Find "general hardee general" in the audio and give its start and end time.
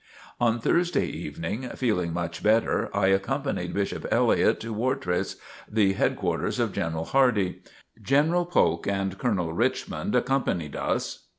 6.73-8.47